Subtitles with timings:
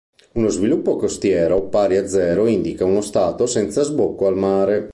[0.31, 4.89] Uno sviluppo costiero pari a zero indica uno stato senza sbocco al mare.